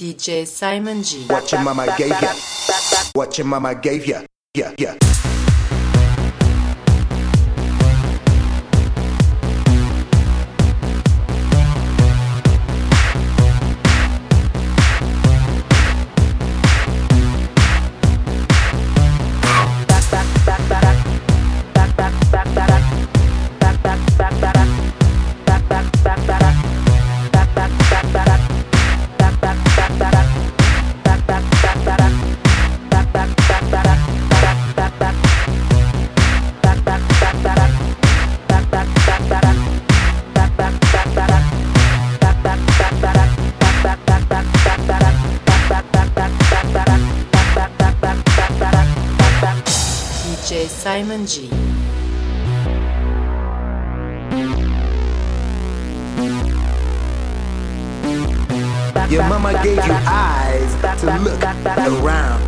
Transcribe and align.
DJ 0.00 0.46
Simon 0.46 1.02
G. 1.02 1.26
What 1.26 1.52
your 1.52 1.60
mama 1.60 1.94
gave 1.98 2.08
ya? 2.08 2.32
What 3.12 3.36
your 3.36 3.46
mama 3.46 3.74
gave 3.74 4.06
ya? 4.06 4.22
Yeah, 4.54 4.72
yeah. 4.78 5.19
Simon 51.00 51.26
G. 51.26 51.48
Your 59.08 59.26
mama 59.26 59.58
gave 59.62 59.76
you 59.76 59.96
eyes 60.04 61.00
to 61.00 61.06
look 61.20 61.42
around. 61.88 62.42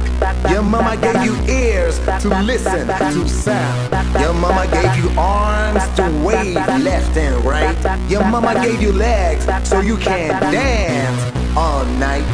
Your 0.50 0.62
mama 0.62 0.98
gave 1.00 1.24
you 1.24 1.34
ears 1.50 1.98
to 2.20 2.28
listen 2.42 2.88
to 2.88 3.26
sound. 3.26 4.20
Your 4.20 4.34
mama 4.34 4.66
gave 4.70 5.02
you 5.02 5.08
arms 5.18 5.88
to 5.96 6.02
wave 6.22 6.54
left 6.84 7.16
and 7.16 7.42
right. 7.46 8.10
Your 8.10 8.22
mama 8.22 8.52
gave 8.62 8.82
you 8.82 8.92
legs 8.92 9.46
so 9.66 9.80
you 9.80 9.96
can 9.96 10.28
dance 10.52 11.56
all 11.56 11.86
night. 11.96 12.26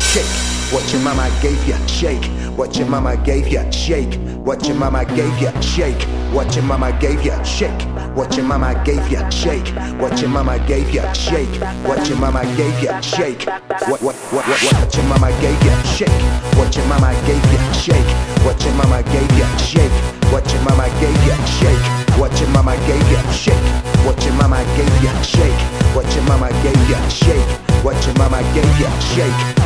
Shake 0.00 0.26
what 0.72 0.92
your 0.92 1.02
mama 1.02 1.30
gave 1.40 1.64
you. 1.68 1.76
Shake 1.86 2.28
what 2.60 2.76
your 2.76 2.88
mama 2.88 3.16
gave 3.16 3.48
ya, 3.48 3.70
shake. 3.70 4.20
What 4.44 4.66
your 4.68 4.76
mama 4.76 5.06
gave 5.06 5.32
ya, 5.40 5.50
shake. 5.62 6.02
What 6.30 6.54
your 6.54 6.62
mama 6.66 6.92
gave 7.00 7.24
ya, 7.24 7.42
shake. 7.42 7.80
What 8.14 8.36
your 8.36 8.44
mama 8.44 8.74
gave 8.84 9.10
ya, 9.10 9.30
shake. 9.30 9.66
What 9.98 10.20
your 10.20 10.28
mama 10.28 10.58
gave 10.68 10.92
ya, 10.92 11.10
shake. 11.14 11.48
What 11.88 12.06
your 12.06 12.18
mama 12.18 12.42
gave 12.58 12.82
ya, 12.82 13.00
shake. 13.00 13.46
What 13.88 14.02
what 14.02 14.14
what 14.28 14.44
what 14.46 14.60
what 14.76 14.94
your 14.94 15.04
mama 15.06 15.30
gave 15.40 15.56
ya, 15.64 15.82
shake. 15.84 16.20
What 16.60 16.76
your 16.76 16.84
mama 16.84 17.14
gave 17.24 17.40
ya, 17.50 17.72
shake. 17.72 18.10
What 18.44 18.62
your 18.62 18.74
mama 18.74 19.00
gave 19.08 19.38
ya, 19.40 19.56
shake. 19.56 19.96
What 20.28 20.52
your 20.52 20.60
mama 20.60 20.84
gave 21.00 21.16
ya, 21.26 21.36
shake. 21.48 21.80
What 22.20 22.36
your 22.40 22.48
mama 22.52 22.76
gave 22.84 23.10
ya, 23.10 23.22
shake. 23.32 23.64
What 24.04 24.22
your 24.22 24.34
mama 24.36 24.60
gave 24.76 25.02
ya, 25.02 25.22
shake. 25.22 25.60
What 25.96 26.14
your 26.14 26.24
mama 26.28 26.50
gave 26.60 26.90
ya, 26.92 27.08
shake. 27.08 27.48
What 27.82 27.96
your 28.04 28.14
mama 28.18 28.42
gave 28.52 28.80
ya, 28.80 28.90
shake. 29.00 29.59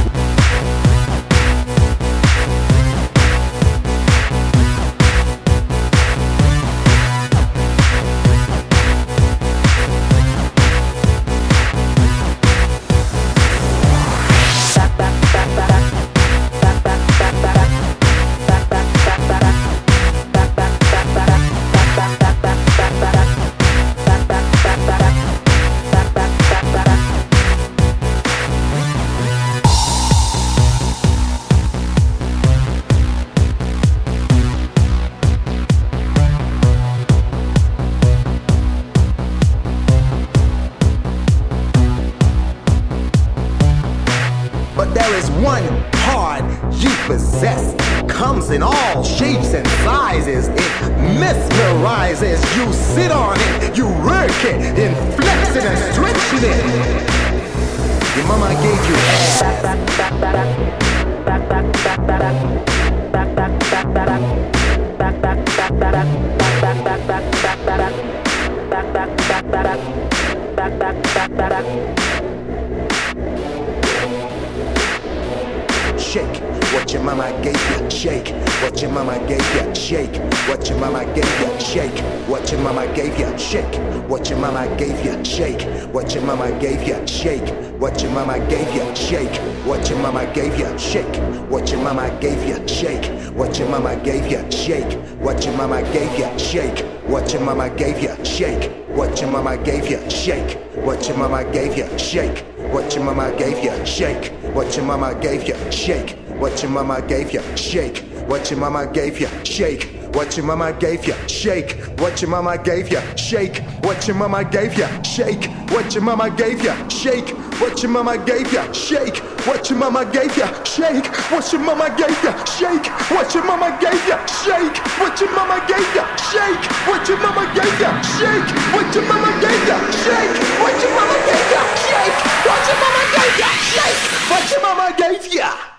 Your 103.05 103.15
mama 103.15 103.37
gave 103.37 103.63
you. 103.63 103.87
Shake 103.87 104.33
what 104.55 104.77
your 104.77 104.85
mama 104.87 105.15
gave 105.21 105.47
you. 105.47 105.55
Shake 105.71 106.11
what 106.39 106.63
your 106.63 106.71
mama 106.71 107.03
gave 107.07 107.33
you. 107.33 107.43
Shake 107.57 107.99
what 108.29 108.51
your 108.51 108.59
mama 108.61 108.87
gave 108.93 109.21
you. 109.21 109.29
Shake 109.45 109.91
what 110.15 110.37
your 110.37 110.47
mama 110.47 110.73
gave 110.73 111.07
you. 111.07 111.15
Shake 111.29 111.73
what 111.99 112.21
your 112.23 112.31
mama 112.31 112.57
gave 112.57 112.91
you. 112.91 113.01
Shake 113.17 113.59
what 113.83 114.09
your 114.09 114.17
mama 114.17 114.45
gave 114.45 114.79
you. 114.79 114.87
Shake 115.05 115.45
what 115.71 115.95
your 115.95 116.03
mama 116.03 116.31
gave 116.31 116.65
you. 116.65 116.73
Shake 116.89 117.29
what 117.61 117.83
your 117.83 117.91
mama 117.91 118.19
gave 118.19 118.53
you. 118.53 118.63
Shake 118.73 119.19
what 119.47 119.69
your 119.71 119.79
mama 119.79 120.05
gave 120.05 120.37
you. 120.37 120.47
Shake 120.65 121.07
what 121.31 121.53
your 121.53 121.61
mama 121.63 121.89
gave 121.97 122.11
you. 122.25 122.33
Shake 122.47 122.87
what 123.11 123.35
your 123.35 123.45
mama 123.45 123.77
gave 123.81 123.95
you. 124.07 124.19
Shake 124.43 124.77
what 124.99 125.21
your 125.21 125.31
mama 125.33 125.63
gave 125.69 125.95
you. 125.95 126.05
Shake 126.31 126.65
what 126.89 127.09
your 127.09 127.19
mama 127.19 127.45
gave 127.55 127.81
you. 127.81 127.93
Shake 128.17 128.51
what 128.75 128.95
your 128.95 129.05
mama 129.07 129.31
gave 129.41 129.69
you. 129.69 129.79
Shake 130.03 130.37
what 130.61 130.77
your 130.83 130.91
mama 130.95 131.17
gave 131.27 131.51
you. 131.53 131.63
Shake 131.85 132.19
what 132.45 132.63
your 132.67 132.79
mama 132.83 133.03
gave 133.15 133.39
you. 133.39 133.51
Shake 133.73 134.31
what 134.31 134.51
your 134.51 134.61
mama 134.63 134.95
gave 134.97 135.35
you. 135.35 135.74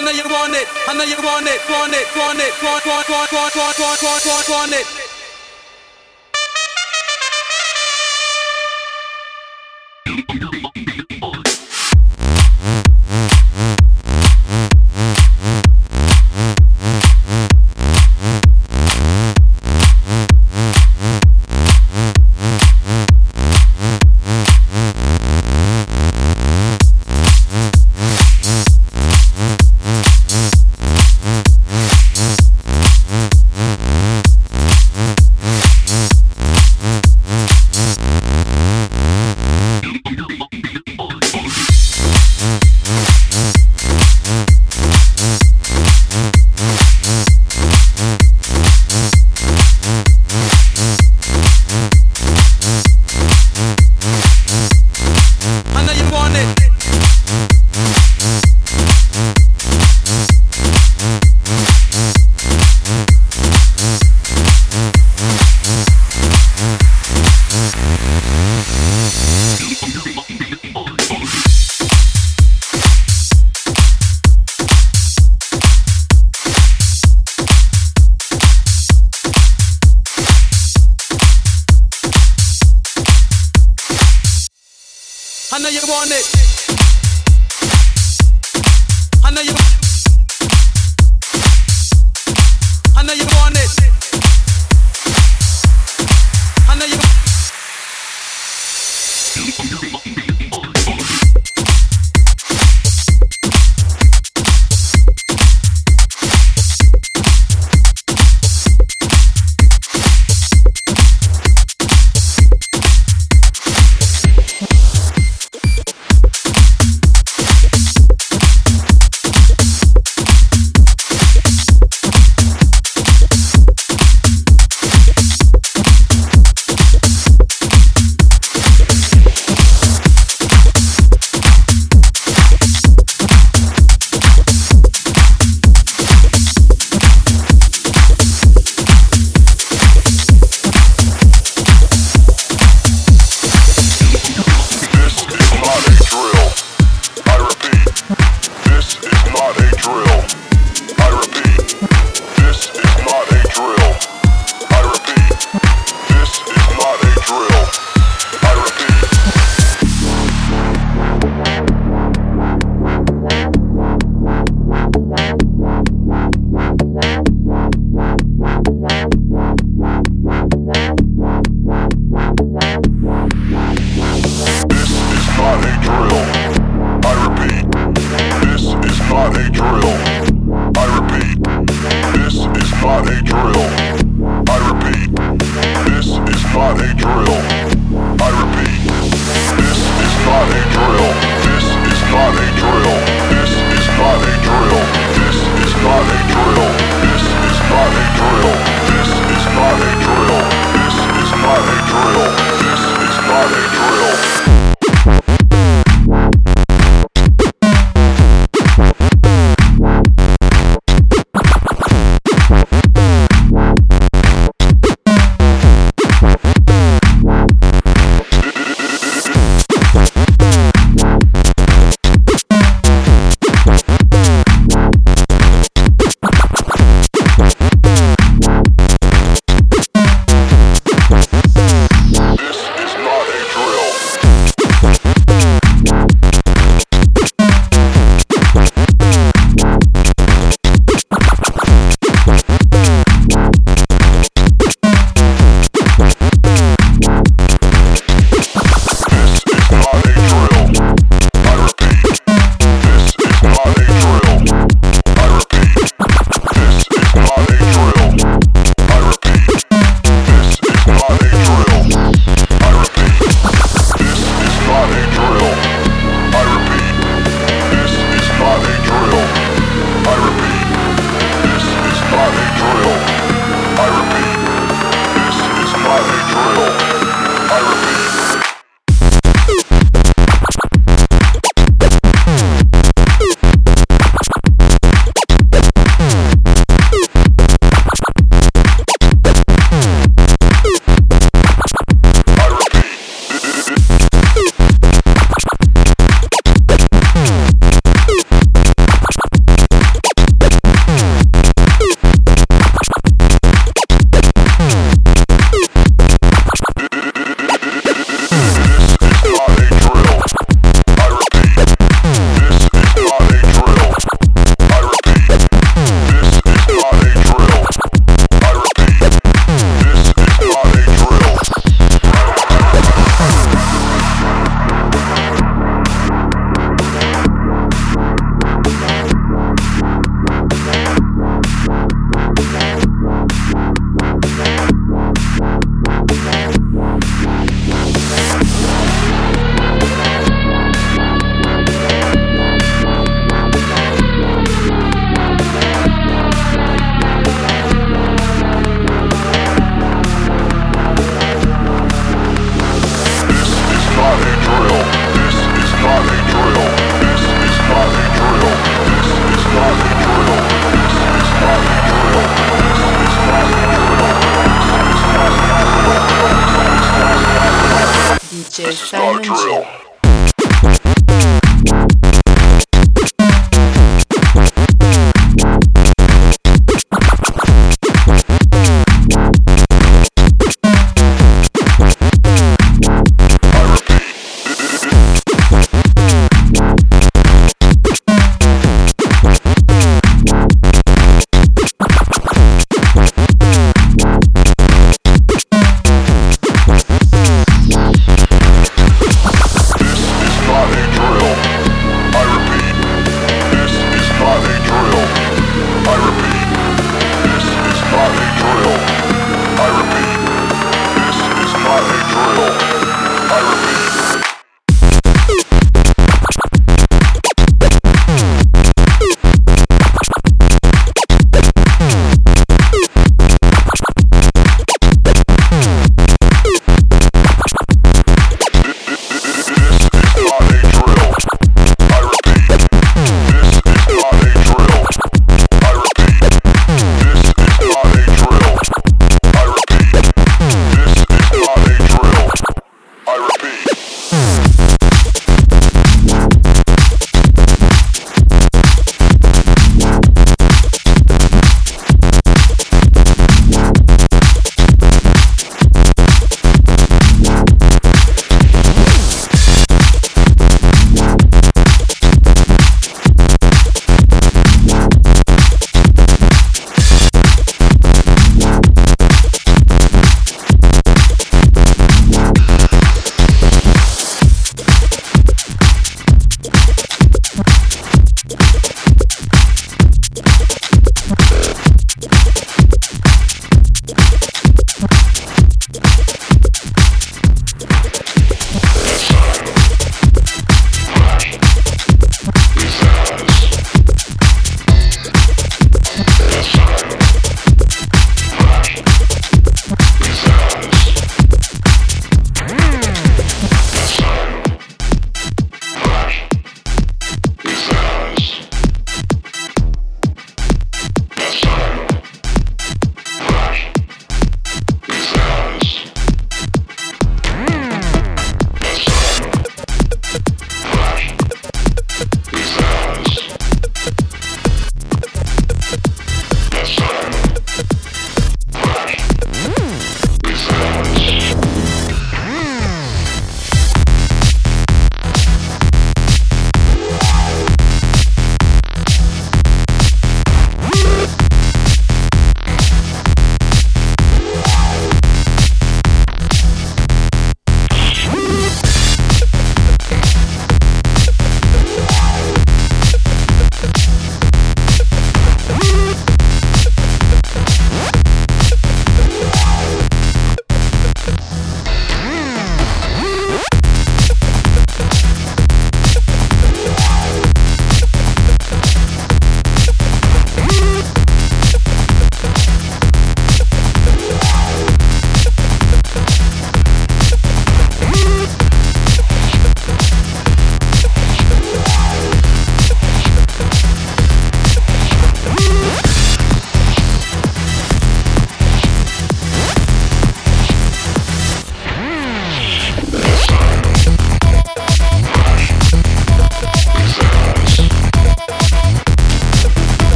know 0.00 0.10
you 0.10 0.24
want 0.28 0.54
it. 0.54 0.68
I 0.86 0.94
know 0.94 1.04
you 1.04 1.16
want 1.18 1.46
it. 1.46 1.58
I 1.58 1.72
want 1.72 1.94
it. 1.94 2.06
Want 2.14 2.38
it. 2.38 2.52
Want 2.62 2.86
it. 2.86 2.86
Want 2.86 2.86
want 2.86 3.08
want 3.08 3.32
want 3.32 3.54
want 3.56 3.78
want 3.78 4.02
want 4.02 4.26
want 4.26 4.48
want 4.48 4.72
it. 4.72 5.05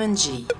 Simon 0.00 0.16
G. 0.16 0.59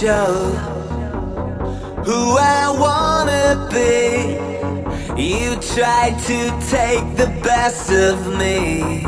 show 0.00 0.32
who 2.06 2.38
I 2.38 2.70
wanna 2.84 3.66
be. 3.74 4.38
You 5.20 5.56
tried 5.74 6.16
to 6.30 6.38
take 6.70 7.06
the 7.16 7.26
best 7.42 7.90
of 7.90 8.16
me. 8.38 9.00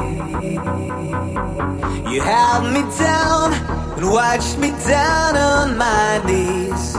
You 2.13 2.21
held 2.21 2.65
me 2.75 2.83
down 2.99 3.55
and 3.97 4.11
watched 4.11 4.59
me 4.59 4.71
down 4.89 5.37
on 5.37 5.79
my 5.79 6.21
knees. 6.27 6.95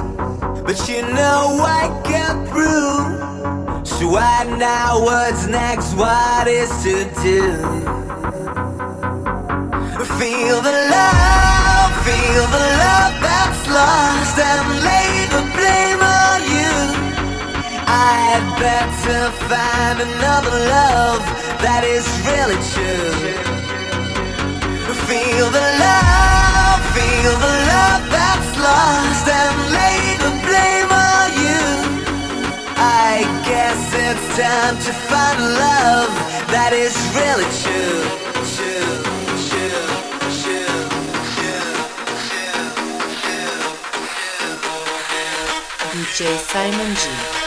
But 0.65 0.77
you 0.87 1.01
know 1.01 1.59
I 1.59 1.83
got 2.13 2.35
through. 2.47 3.83
So 3.83 4.15
I 4.15 4.45
know 4.61 5.01
what's 5.03 5.47
next, 5.47 5.95
what 5.95 6.47
is 6.47 6.71
to 6.85 6.95
do. 7.27 7.43
Feel 10.19 10.57
the 10.61 10.77
love, 10.95 11.91
feel 12.05 12.47
the 12.55 12.59
love 12.77 12.80
lost, 13.73 14.37
and 14.37 14.67
lay 14.87 15.11
the 15.35 15.43
blame 15.57 16.01
on 16.01 16.39
you. 16.55 16.73
I'd 17.87 18.45
better 18.59 19.21
find 19.49 19.97
another 20.09 20.55
love 20.75 21.23
that 21.65 21.83
is 21.83 22.05
really 22.27 22.59
true. 22.73 23.11
Feel 25.07 25.47
the 25.51 25.67
love, 25.87 26.79
feel 26.95 27.33
the 27.45 27.55
love 27.73 28.03
that's 28.15 28.51
lost, 28.67 29.25
and 29.27 29.55
lay 29.75 30.01
the 30.25 30.33
blame 30.47 30.91
on 30.91 31.29
you. 31.45 31.63
I 32.77 33.27
guess 33.49 33.81
it's 34.07 34.25
time 34.39 34.75
to 34.87 34.91
find 35.09 35.37
a 35.39 35.49
love 35.65 36.11
that 36.53 36.71
is 36.73 36.95
really. 37.15 37.49
True, 37.63 38.30
Simon 46.23 46.93
G. 46.93 47.40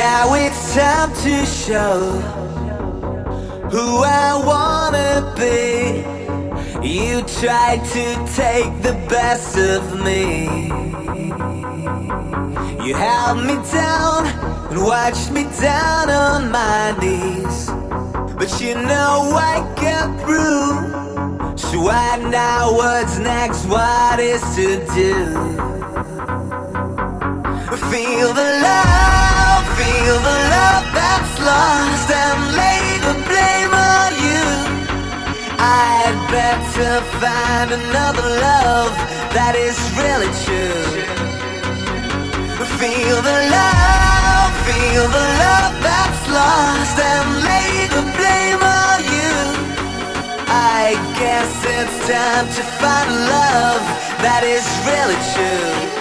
Now 0.00 0.32
it's 0.32 0.74
time 0.74 1.12
to 1.24 1.44
show 1.44 2.00
who 3.68 3.86
I 4.02 4.30
wanna 4.50 5.12
be. 5.36 6.00
You 6.88 7.20
tried 7.40 7.84
to 7.96 8.04
take 8.34 8.72
the 8.80 8.94
best 9.10 9.58
of 9.58 9.82
me. 10.02 10.46
You 12.82 12.94
held 12.94 13.44
me 13.44 13.56
down 13.70 14.24
and 14.70 14.82
watched 14.82 15.32
me 15.32 15.44
down 15.60 16.08
on 16.08 16.50
my 16.50 16.96
knees. 16.98 17.66
But 18.38 18.58
you 18.58 18.76
know 18.76 19.36
I 19.52 19.56
got 19.84 20.08
through. 20.22 21.58
So 21.58 21.90
I 21.90 22.16
know 22.16 22.72
what's 22.72 23.18
next, 23.18 23.66
what 23.66 24.18
is 24.18 24.40
to 24.56 24.66
do. 24.94 25.16
Feel 27.90 28.32
the 28.40 28.50
love, 28.66 29.29
feel 29.80 30.18
the 30.30 30.38
love 30.56 30.86
that's 30.92 31.34
lost 31.50 32.08
and 32.24 32.40
lay 32.60 32.84
the 33.08 33.16
blame 33.28 33.72
on 33.72 34.10
you. 34.26 34.44
I'd 35.56 36.16
better 36.36 36.92
find 37.20 37.68
another 37.80 38.28
love 38.48 38.92
that 39.36 39.54
is 39.56 39.76
really 40.00 40.32
true. 40.44 40.84
Feel 42.80 43.18
the 43.30 43.38
love, 43.58 44.52
feel 44.68 45.04
the 45.18 45.26
love 45.44 45.74
that's 45.88 46.22
lost 46.38 46.96
and 47.12 47.28
lay 47.48 47.72
the 47.96 48.04
blame 48.16 48.62
on 48.84 48.98
you. 49.14 49.34
I 50.48 50.96
guess 51.20 51.52
it's 51.76 51.96
time 52.08 52.46
to 52.56 52.62
find 52.80 53.08
a 53.16 53.18
love 53.36 53.84
that 54.24 54.42
is 54.44 54.64
really 54.88 55.20
true. 55.32 55.99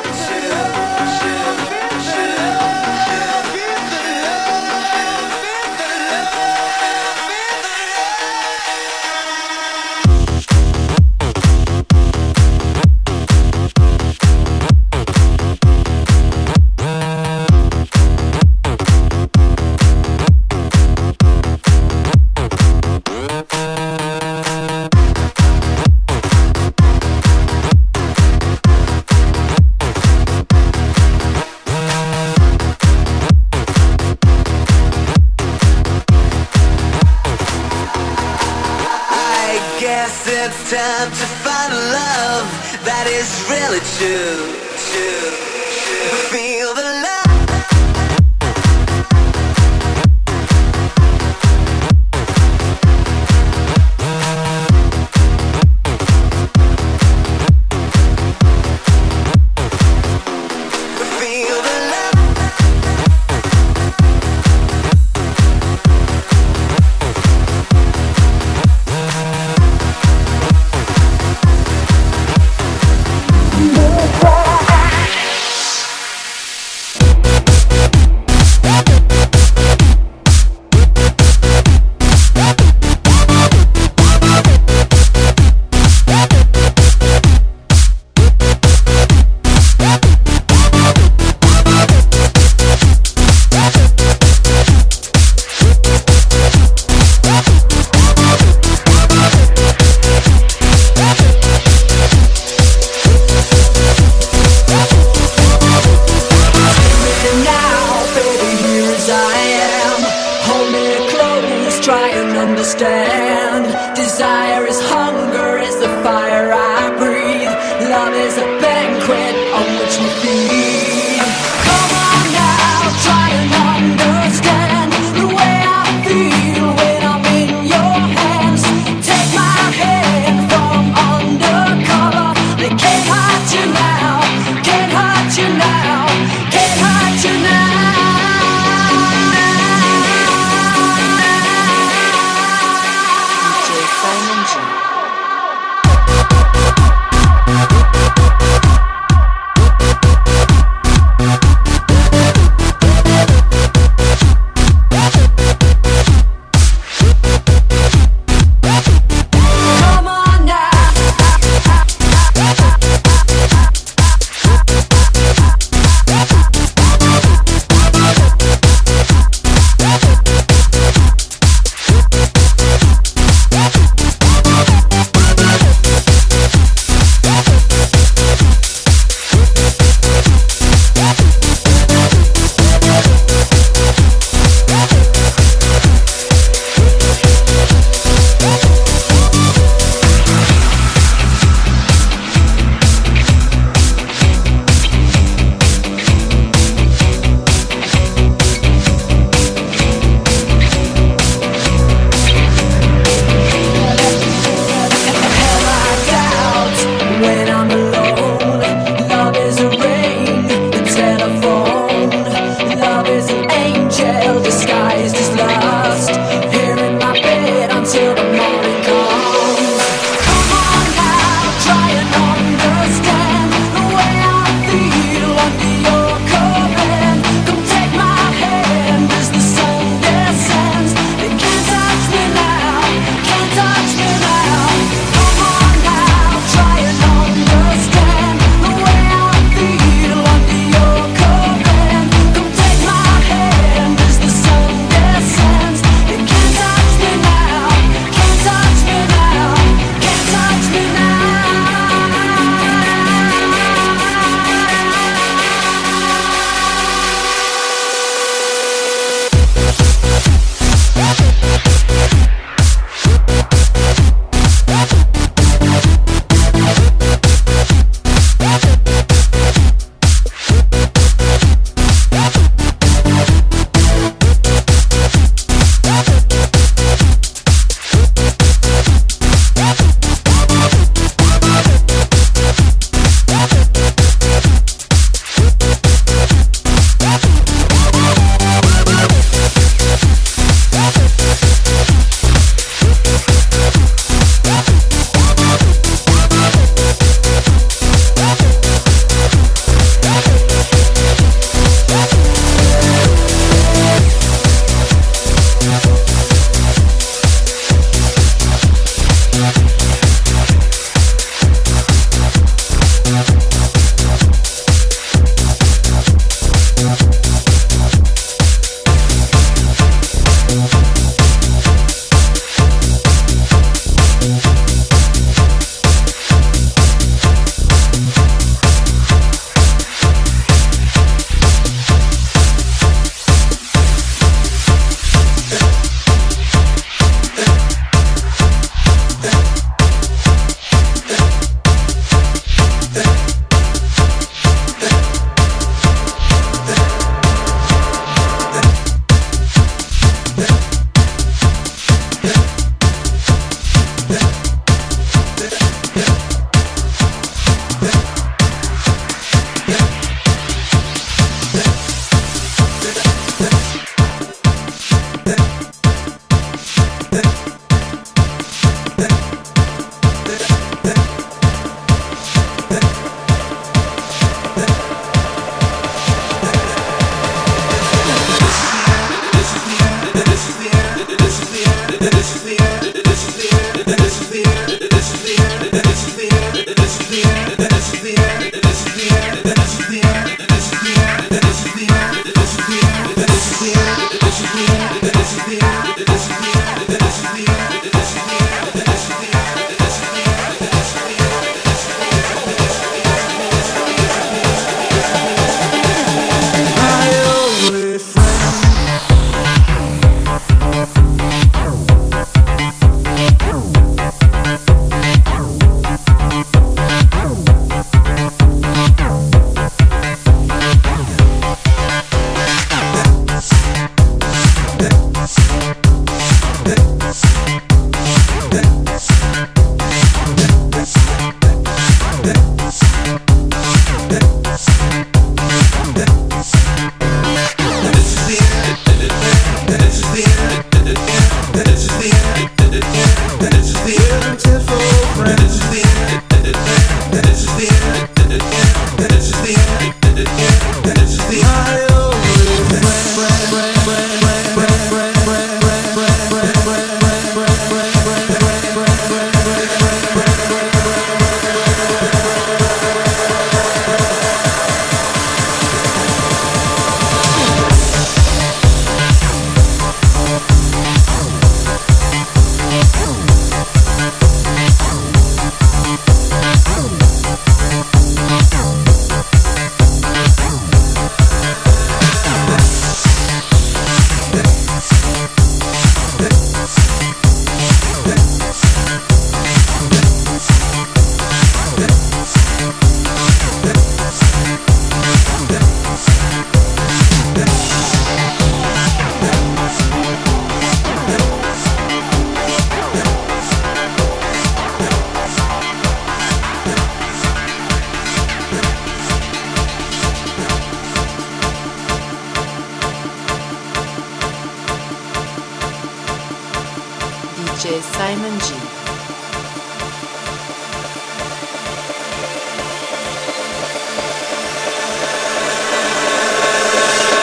DJ 517.70 517.82
Simon 517.84 518.40
G. 518.40 518.46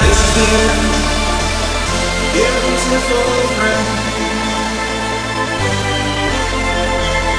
This 0.02 0.18
is 0.22 0.30
the 0.36 0.46
end. 0.62 0.82
Beautiful 2.32 3.26
friend. 3.56 3.88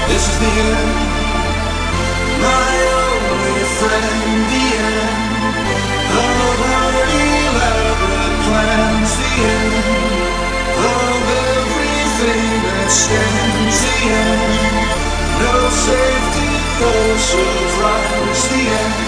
This 0.10 0.24
is 0.28 0.38
the 0.40 0.52
end. 0.68 0.92
My 2.42 2.76
only 3.00 3.64
friend. 3.80 4.08
The 4.52 4.64
end 4.84 5.17
stands. 12.90 13.82
The 13.82 14.10
end. 14.10 14.88
No 15.44 15.70
safety, 15.70 16.50
no 16.80 17.18
surprise. 17.18 18.50
The 18.50 18.62
end. 18.68 19.07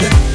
London. 0.00 0.27